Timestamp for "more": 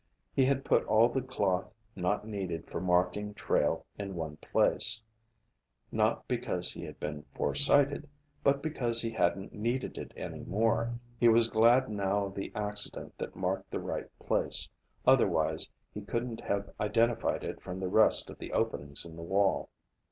10.39-10.91